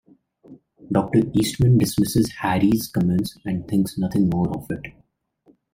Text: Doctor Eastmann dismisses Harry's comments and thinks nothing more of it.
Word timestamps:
Doctor 0.91 1.19
Eastmann 1.31 1.77
dismisses 1.77 2.33
Harry's 2.39 2.87
comments 2.91 3.37
and 3.45 3.67
thinks 3.67 3.99
nothing 3.99 4.31
more 4.31 4.49
of 4.57 4.65
it. 4.71 4.87